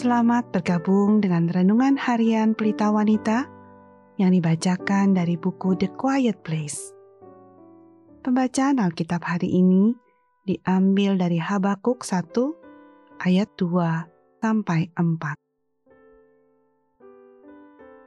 [0.00, 3.44] Selamat bergabung dengan renungan harian Pelita Wanita
[4.16, 6.96] yang dibacakan dari buku The Quiet Place.
[8.24, 9.92] Pembacaan Alkitab hari ini
[10.48, 12.32] diambil dari Habakuk 1
[13.28, 15.36] ayat 2 sampai 4.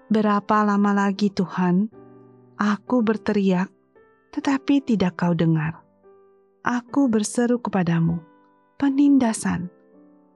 [0.09, 1.93] Berapa lama lagi Tuhan,
[2.57, 3.69] aku berteriak,
[4.33, 5.85] tetapi tidak kau dengar.
[6.65, 8.17] Aku berseru kepadamu,
[8.81, 9.69] penindasan,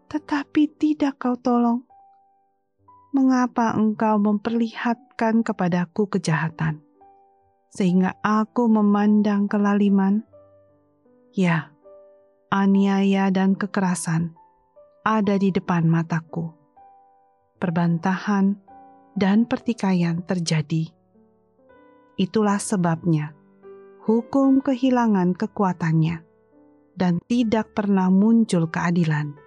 [0.08, 1.84] tetapi tidak kau tolong?
[3.12, 6.84] Mengapa engkau memperlihatkan kepadaku kejahatan,
[7.72, 10.24] sehingga aku memandang kelaliman?
[11.36, 11.72] Ya,
[12.52, 14.36] aniaya dan kekerasan
[15.08, 16.52] ada di depan mataku.
[17.58, 18.60] Perbantahan
[19.16, 20.92] dan pertikaian terjadi.
[22.18, 23.34] Itulah sebabnya
[24.08, 26.24] hukum kehilangan kekuatannya
[26.96, 29.47] dan tidak pernah muncul keadilan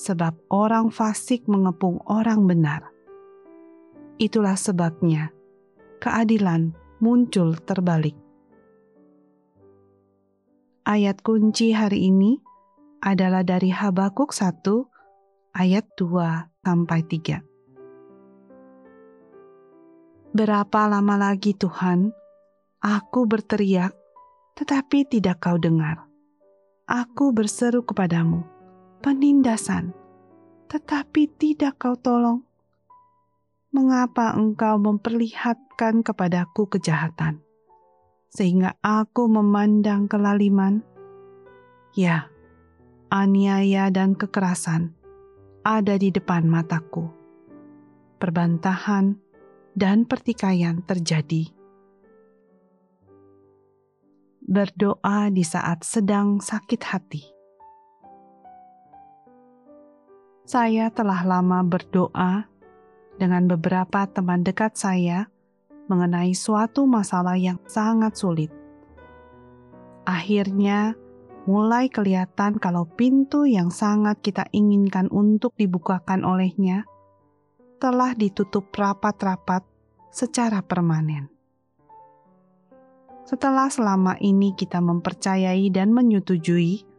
[0.00, 2.88] sebab orang fasik mengepung orang benar.
[4.16, 5.28] Itulah sebabnya
[6.00, 6.72] keadilan
[7.04, 8.16] muncul terbalik.
[10.88, 12.40] Ayat kunci hari ini
[13.04, 14.64] adalah dari Habakuk 1
[15.52, 17.44] ayat 2 sampai 3.
[20.32, 22.14] Berapa lama lagi Tuhan,
[22.80, 23.92] aku berteriak,
[24.56, 26.08] tetapi tidak kau dengar.
[26.88, 28.59] Aku berseru kepadamu,
[29.00, 29.96] penindasan,
[30.68, 32.44] tetapi tidak kau tolong.
[33.72, 37.40] Mengapa engkau memperlihatkan kepadaku kejahatan,
[38.28, 40.84] sehingga aku memandang kelaliman?
[41.96, 42.28] Ya,
[43.08, 44.94] aniaya dan kekerasan
[45.64, 47.08] ada di depan mataku.
[48.20, 49.16] Perbantahan
[49.72, 51.48] dan pertikaian terjadi.
[54.50, 57.29] Berdoa di saat sedang sakit hati
[60.50, 62.50] saya telah lama berdoa
[63.22, 65.30] dengan beberapa teman dekat saya
[65.86, 68.50] mengenai suatu masalah yang sangat sulit.
[70.02, 70.98] Akhirnya,
[71.46, 76.82] mulai kelihatan kalau pintu yang sangat kita inginkan untuk dibukakan olehnya
[77.78, 79.62] telah ditutup rapat-rapat
[80.10, 81.30] secara permanen.
[83.22, 86.89] Setelah selama ini kita mempercayai dan menyetujui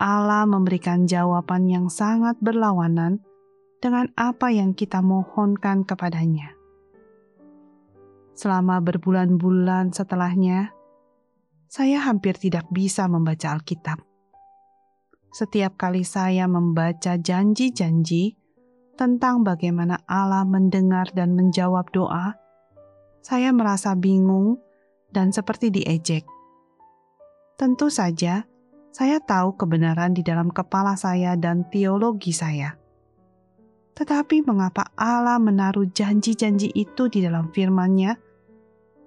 [0.00, 3.20] Allah memberikan jawaban yang sangat berlawanan
[3.82, 6.54] dengan apa yang kita mohonkan kepadanya.
[8.32, 10.72] Selama berbulan-bulan setelahnya,
[11.68, 14.00] saya hampir tidak bisa membaca Alkitab.
[15.32, 18.36] Setiap kali saya membaca janji-janji
[18.96, 22.36] tentang bagaimana Allah mendengar dan menjawab doa,
[23.24, 24.60] saya merasa bingung
[25.12, 26.28] dan seperti diejek.
[27.56, 28.44] Tentu saja,
[28.92, 32.76] saya tahu kebenaran di dalam kepala saya dan teologi saya.
[33.96, 38.20] Tetapi mengapa Allah menaruh janji-janji itu di dalam firman-Nya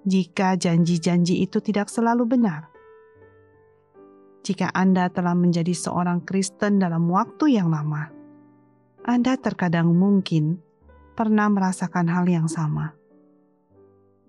[0.02, 2.66] jika janji-janji itu tidak selalu benar?
[4.42, 8.10] Jika Anda telah menjadi seorang Kristen dalam waktu yang lama,
[9.06, 10.62] Anda terkadang mungkin
[11.18, 12.94] pernah merasakan hal yang sama.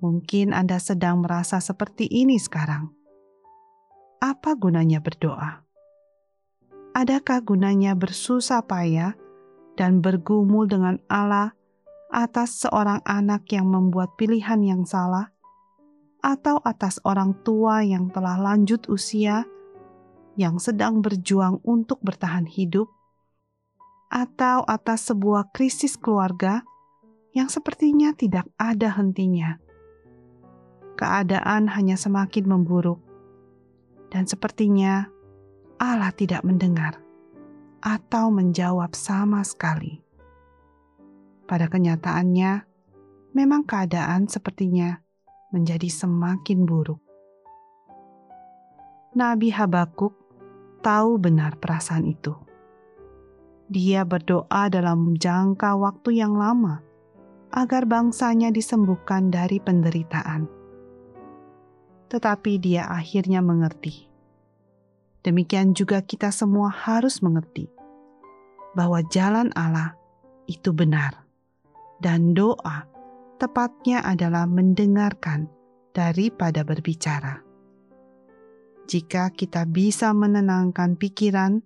[0.02, 2.97] Mungkin Anda sedang merasa seperti ini sekarang
[4.18, 5.62] apa gunanya berdoa?
[6.98, 9.14] Adakah gunanya bersusah payah
[9.78, 11.54] dan bergumul dengan Allah
[12.10, 15.30] atas seorang anak yang membuat pilihan yang salah,
[16.26, 19.46] atau atas orang tua yang telah lanjut usia
[20.34, 22.90] yang sedang berjuang untuk bertahan hidup,
[24.10, 26.66] atau atas sebuah krisis keluarga
[27.38, 29.62] yang sepertinya tidak ada hentinya?
[30.98, 33.07] Keadaan hanya semakin memburuk
[34.12, 35.08] dan sepertinya
[35.78, 36.98] Allah tidak mendengar
[37.84, 40.02] atau menjawab sama sekali.
[41.48, 42.66] Pada kenyataannya,
[43.32, 45.00] memang keadaan sepertinya
[45.54, 47.00] menjadi semakin buruk.
[49.16, 50.14] Nabi Habakuk
[50.84, 52.36] tahu benar perasaan itu.
[53.68, 56.84] Dia berdoa dalam jangka waktu yang lama
[57.52, 60.57] agar bangsanya disembuhkan dari penderitaan
[62.08, 64.08] tetapi dia akhirnya mengerti.
[65.24, 67.68] Demikian juga kita semua harus mengerti
[68.72, 70.00] bahwa jalan Allah
[70.48, 71.28] itu benar,
[72.00, 72.88] dan doa
[73.36, 75.52] tepatnya adalah mendengarkan
[75.92, 77.44] daripada berbicara.
[78.88, 81.60] Jika kita bisa menenangkan pikiran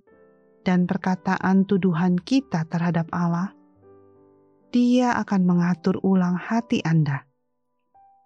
[0.65, 3.53] dan perkataan tuduhan kita terhadap Allah,
[4.71, 7.27] Dia akan mengatur ulang hati Anda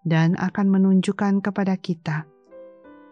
[0.05, 2.29] dan akan menunjukkan kepada kita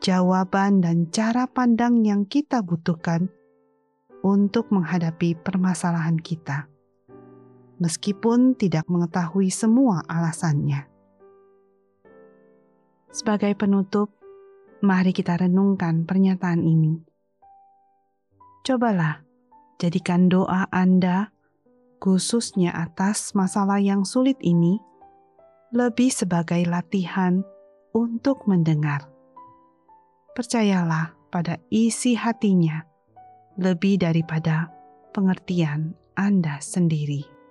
[0.04, 3.32] jawaban dan cara pandang yang kita butuhkan
[4.20, 6.68] untuk menghadapi permasalahan kita,
[7.80, 10.92] meskipun tidak mengetahui semua alasannya.
[13.16, 14.12] Sebagai penutup,
[14.84, 17.00] mari kita renungkan pernyataan ini.
[18.68, 19.24] Cobalah
[19.80, 21.32] jadikan doa Anda,
[22.04, 24.84] khususnya atas masalah yang sulit ini,
[25.74, 27.42] lebih sebagai latihan
[27.98, 29.10] untuk mendengar.
[30.38, 32.86] Percayalah pada isi hatinya
[33.58, 34.70] lebih daripada
[35.18, 37.43] pengertian Anda sendiri.